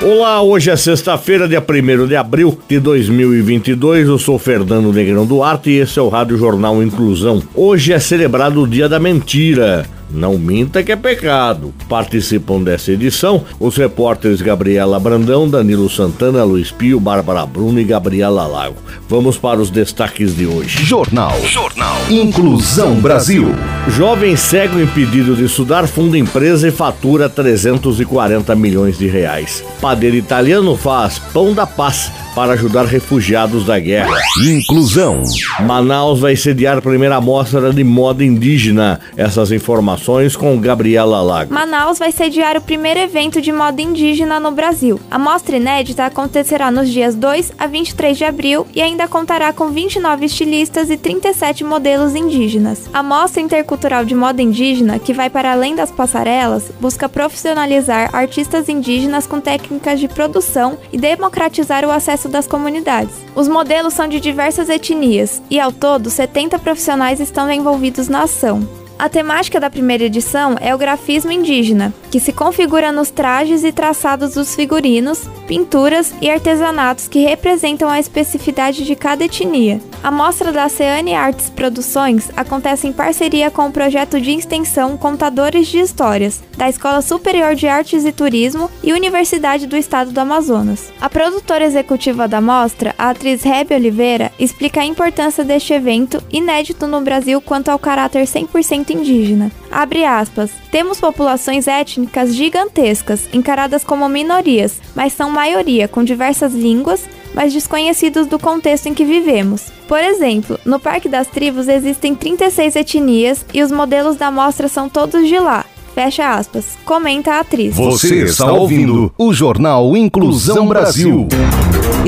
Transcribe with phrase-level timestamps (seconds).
[0.00, 4.06] Olá, hoje é sexta-feira, dia 1 de abril de 2022.
[4.06, 7.42] Eu sou Fernando Negrão Duarte e esse é o Rádio Jornal Inclusão.
[7.52, 9.84] Hoje é celebrado o Dia da Mentira.
[10.10, 11.74] Não minta que é pecado.
[11.88, 18.46] Participam dessa edição os repórteres Gabriela Brandão, Danilo Santana, Luiz Pio, Bárbara Bruno e Gabriela
[18.46, 18.76] Lago.
[19.08, 20.82] Vamos para os destaques de hoje.
[20.84, 21.38] Jornal.
[21.44, 21.96] Jornal.
[22.08, 23.54] Inclusão Brasil.
[23.88, 29.62] Jovem cego impedido de estudar funda empresa e fatura 340 milhões de reais.
[29.80, 34.16] Padeiro italiano faz pão da paz para ajudar refugiados da guerra.
[34.46, 35.22] Inclusão.
[35.60, 39.00] Manaus vai sediar a primeira mostra de moda indígena.
[39.16, 39.97] Essas informações
[40.38, 41.52] com Gabriela Lago.
[41.52, 45.00] Manaus vai sediar o primeiro evento de moda indígena no Brasil.
[45.10, 49.68] A mostra inédita acontecerá nos dias 2 a 23 de abril e ainda contará com
[49.68, 52.88] 29 estilistas e 37 modelos indígenas.
[52.92, 58.68] A mostra intercultural de moda indígena, que vai para além das passarelas, busca profissionalizar artistas
[58.68, 63.14] indígenas com técnicas de produção e democratizar o acesso das comunidades.
[63.34, 68.77] Os modelos são de diversas etnias e, ao todo, 70 profissionais estão envolvidos na ação.
[68.98, 73.72] A temática da primeira edição é o grafismo indígena, que se configura nos trajes e
[73.72, 79.80] traçados dos figurinos, pinturas e artesanatos que representam a especificidade de cada etnia.
[80.02, 85.66] A mostra da Ceane Artes Produções acontece em parceria com o projeto de extensão Contadores
[85.66, 90.92] de Histórias, da Escola Superior de Artes e Turismo e Universidade do Estado do Amazonas.
[91.00, 96.86] A produtora executiva da mostra, a atriz Rebe Oliveira, explica a importância deste evento, inédito
[96.86, 99.50] no Brasil quanto ao caráter 100% indígena.
[99.78, 100.50] Abre aspas.
[100.72, 108.26] Temos populações étnicas gigantescas, encaradas como minorias, mas são maioria, com diversas línguas, mas desconhecidos
[108.26, 109.70] do contexto em que vivemos.
[109.86, 114.88] Por exemplo, no Parque das Tribos existem 36 etnias e os modelos da mostra são
[114.88, 115.64] todos de lá.
[115.94, 116.76] Fecha aspas.
[116.84, 117.76] Comenta a atriz.
[117.76, 121.28] Você está ouvindo o Jornal Inclusão Brasil.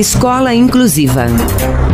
[0.00, 1.26] Escola Inclusiva.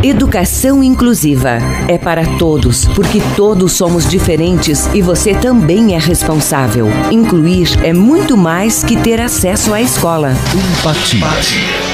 [0.01, 1.57] Educação inclusiva
[1.89, 6.87] é para todos, porque todos somos diferentes e você também é responsável.
[7.11, 10.31] Incluir é muito mais que ter acesso à escola.
[10.79, 11.86] Empatia.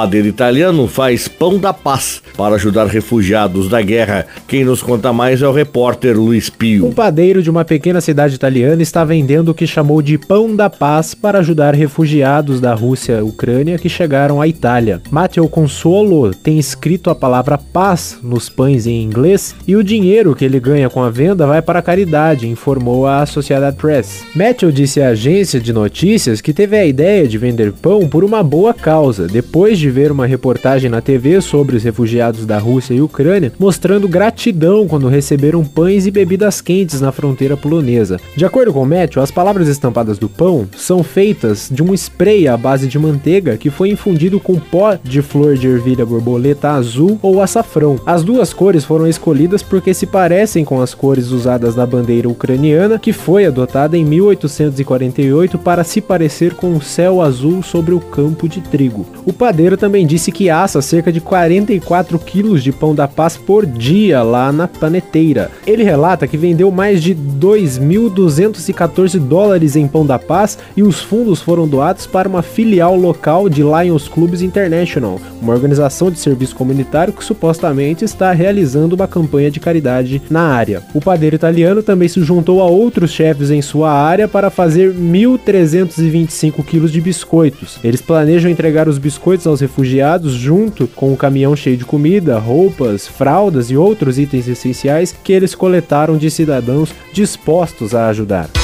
[0.00, 4.24] Padeiro italiano faz pão da paz para ajudar refugiados da guerra.
[4.48, 6.86] Quem nos conta mais é o repórter Luiz Pio.
[6.86, 10.70] Um padeiro de uma pequena cidade italiana está vendendo o que chamou de pão da
[10.70, 15.02] paz para ajudar refugiados da Rússia e Ucrânia que chegaram à Itália.
[15.10, 20.46] Matteo Consolo tem escrito a palavra paz nos pães em inglês e o dinheiro que
[20.46, 24.24] ele ganha com a venda vai para a caridade, informou a Associated Press.
[24.34, 28.42] Matteo disse à agência de notícias que teve a ideia de vender pão por uma
[28.42, 33.00] boa causa, depois de ver uma reportagem na TV sobre os refugiados da Rússia e
[33.00, 38.18] Ucrânia, mostrando gratidão quando receberam pães e bebidas quentes na fronteira polonesa.
[38.36, 42.56] De acordo com Matthew, as palavras estampadas do pão são feitas de um spray à
[42.56, 47.40] base de manteiga que foi infundido com pó de flor de ervilha borboleta azul ou
[47.40, 47.98] açafrão.
[48.06, 52.98] As duas cores foram escolhidas porque se parecem com as cores usadas na bandeira ucraniana,
[52.98, 58.48] que foi adotada em 1848 para se parecer com o céu azul sobre o campo
[58.48, 59.06] de trigo.
[59.24, 63.66] O padeiro também disse que assa cerca de 44 quilos de pão da paz por
[63.66, 65.50] dia lá na paneteira.
[65.66, 71.40] Ele relata que vendeu mais de 2.214 dólares em pão da paz e os fundos
[71.40, 77.12] foram doados para uma filial local de Lions Clubs International, uma organização de serviço comunitário
[77.12, 80.82] que supostamente está realizando uma campanha de caridade na área.
[80.94, 86.64] O padeiro italiano também se juntou a outros chefes em sua área para fazer 1.325
[86.64, 87.78] quilos de biscoitos.
[87.82, 93.06] Eles planejam entregar os biscoitos aos refugiados junto com um caminhão cheio de comida, roupas,
[93.06, 98.59] fraldas e outros itens essenciais que eles coletaram de cidadãos dispostos a ajudar.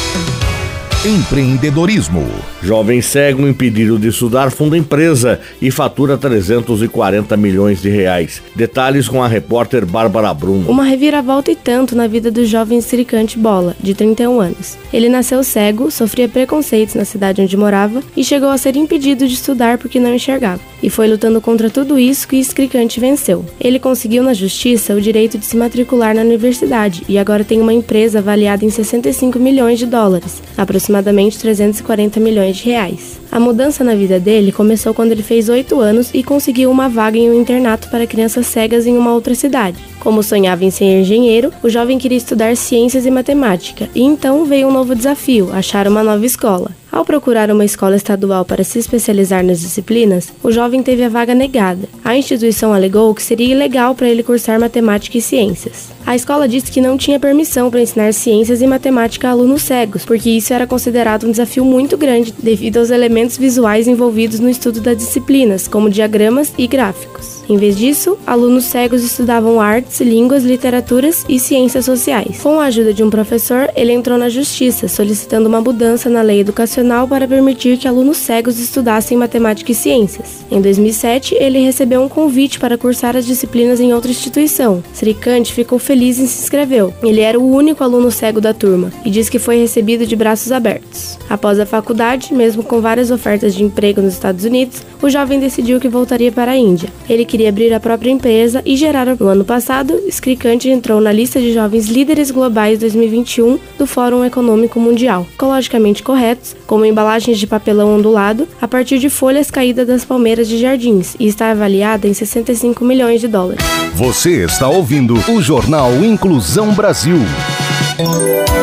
[1.06, 2.26] Empreendedorismo.
[2.60, 8.42] Jovem cego impedido de estudar funda empresa e fatura 340 milhões de reais.
[8.56, 10.68] Detalhes com a repórter Bárbara Bruno.
[10.68, 14.76] Uma reviravolta e tanto na vida do jovem Siricante Bola, de 31 anos.
[14.92, 19.34] Ele nasceu cego, sofria preconceitos na cidade onde morava e chegou a ser impedido de
[19.34, 20.60] estudar porque não enxergava.
[20.82, 23.44] E foi lutando contra tudo isso que Scricante venceu.
[23.60, 27.72] Ele conseguiu na justiça o direito de se matricular na universidade e agora tem uma
[27.72, 30.95] empresa avaliada em 65 milhões de dólares, aproximadamente
[31.38, 33.20] 340 milhões de reais.
[33.36, 37.18] A mudança na vida dele começou quando ele fez 8 anos e conseguiu uma vaga
[37.18, 39.76] em um internato para crianças cegas em uma outra cidade.
[40.00, 44.68] Como sonhava em ser engenheiro, o jovem queria estudar ciências e matemática, e então veio
[44.68, 46.70] um novo desafio: achar uma nova escola.
[46.96, 51.34] Ao procurar uma escola estadual para se especializar nas disciplinas, o jovem teve a vaga
[51.34, 51.86] negada.
[52.02, 55.88] A instituição alegou que seria ilegal para ele cursar matemática e ciências.
[56.06, 60.06] A escola disse que não tinha permissão para ensinar ciências e matemática a alunos cegos,
[60.06, 64.80] porque isso era considerado um desafio muito grande devido aos elementos visuais envolvidos no estudo
[64.80, 67.35] das disciplinas, como diagramas e gráficos.
[67.48, 72.40] Em vez disso, alunos cegos estudavam artes, línguas, literaturas e ciências sociais.
[72.42, 76.40] Com a ajuda de um professor, ele entrou na justiça, solicitando uma mudança na lei
[76.40, 80.44] educacional para permitir que alunos cegos estudassem matemática e ciências.
[80.50, 84.82] Em 2007, ele recebeu um convite para cursar as disciplinas em outra instituição.
[84.92, 86.92] Srikant ficou feliz e se inscreveu.
[87.02, 90.50] Ele era o único aluno cego da turma e diz que foi recebido de braços
[90.50, 91.16] abertos.
[91.30, 95.78] Após a faculdade, mesmo com várias ofertas de emprego nos Estados Unidos, o jovem decidiu
[95.78, 96.90] que voltaria para a Índia.
[97.08, 99.06] Ele queria abrir a própria empresa e gerar.
[99.06, 104.80] No ano passado, Scricante entrou na lista de jovens líderes globais 2021 do Fórum Econômico
[104.80, 110.48] Mundial, ecologicamente corretos, como embalagens de papelão ondulado, a partir de folhas caídas das palmeiras
[110.48, 113.64] de jardins, e está avaliada em 65 milhões de dólares.
[113.94, 117.18] Você está ouvindo o Jornal Inclusão Brasil.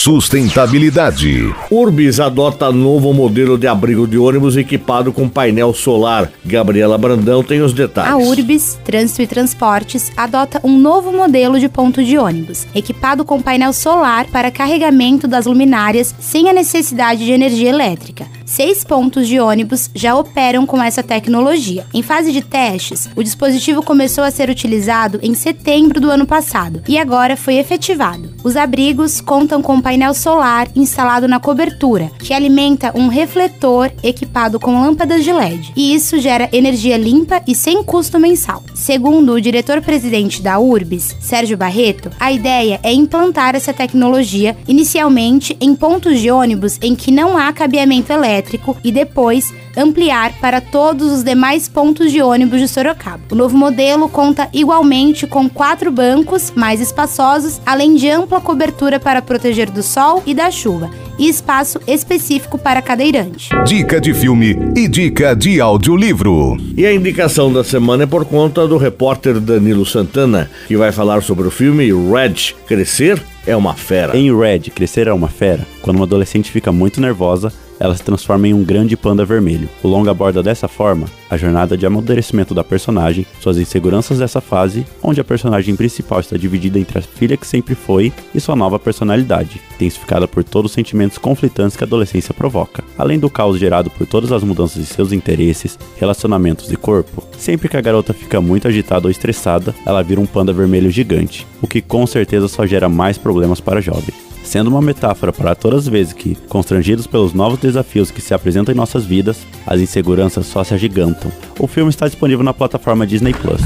[0.00, 1.52] Sustentabilidade.
[1.68, 6.30] Urbis adota novo modelo de abrigo de ônibus equipado com painel solar.
[6.46, 8.12] Gabriela Brandão tem os detalhes.
[8.12, 13.42] A Urbis, Trânsito e Transportes, adota um novo modelo de ponto de ônibus, equipado com
[13.42, 18.24] painel solar para carregamento das luminárias sem a necessidade de energia elétrica.
[18.46, 21.84] Seis pontos de ônibus já operam com essa tecnologia.
[21.92, 26.82] Em fase de testes, o dispositivo começou a ser utilizado em setembro do ano passado
[26.88, 28.30] e agora foi efetivado.
[28.42, 34.82] Os abrigos contam com painel solar instalado na cobertura, que alimenta um refletor equipado com
[34.82, 38.62] lâmpadas de LED, e isso gera energia limpa e sem custo mensal.
[38.74, 45.74] Segundo o diretor-presidente da Urbis, Sérgio Barreto, a ideia é implantar essa tecnologia inicialmente em
[45.74, 51.22] pontos de ônibus em que não há cabeamento elétrico e depois ampliar para todos os
[51.22, 53.22] demais pontos de ônibus de Sorocaba.
[53.30, 59.22] O novo modelo conta igualmente com quatro bancos mais espaçosos, além de ampla cobertura para
[59.22, 63.48] proteger do sol e da chuva e espaço específico para cadeirante.
[63.64, 66.56] Dica de filme e dica de audiolivro.
[66.76, 71.22] E a indicação da semana é por conta do repórter Danilo Santana, que vai falar
[71.22, 74.16] sobre o filme Red Crescer é uma Fera.
[74.16, 78.48] Em Red Crescer é uma Fera, quando uma adolescente fica muito nervosa, ela se transforma
[78.48, 79.68] em um grande panda vermelho.
[79.82, 84.86] O longa aborda dessa forma a jornada de amadurecimento da personagem, suas inseguranças dessa fase,
[85.02, 88.78] onde a personagem principal está dividida entre a filha que sempre foi e sua nova
[88.78, 92.82] personalidade, intensificada por todos os sentimentos conflitantes que a adolescência provoca.
[92.96, 97.68] Além do caos gerado por todas as mudanças de seus interesses, relacionamentos e corpo, sempre
[97.68, 101.66] que a garota fica muito agitada ou estressada, ela vira um panda vermelho gigante, o
[101.66, 105.80] que com certeza só gera mais problemas para a jovem sendo uma metáfora para todas
[105.80, 110.46] as vezes que, constrangidos pelos novos desafios que se apresentam em nossas vidas, as inseguranças
[110.46, 111.30] só se agigantam.
[111.58, 113.60] O filme está disponível na plataforma Disney Plus.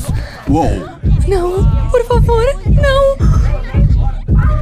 [0.49, 0.69] Uou!
[1.29, 4.62] Não, por favor, não!